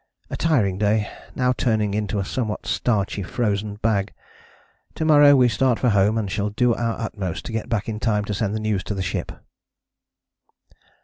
A 0.31 0.35
tiring 0.35 0.79
day: 0.79 1.07
now 1.35 1.53
turning 1.53 1.93
into 1.93 2.17
a 2.17 2.25
somewhat 2.25 2.65
starchy 2.65 3.21
frozen 3.21 3.75
bag. 3.75 4.15
To 4.95 5.05
morrow 5.05 5.35
we 5.35 5.47
start 5.47 5.77
for 5.77 5.89
home 5.89 6.17
and 6.17 6.31
shall 6.31 6.49
do 6.49 6.73
our 6.73 6.99
utmost 6.99 7.45
to 7.45 7.51
get 7.51 7.69
back 7.69 7.87
in 7.87 7.99
time 7.99 8.25
to 8.25 8.33
send 8.33 8.55
the 8.55 8.59
news 8.59 8.83
to 8.85 8.95
the 8.95 9.03
ship." 9.03 9.31